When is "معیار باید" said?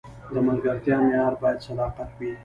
1.03-1.59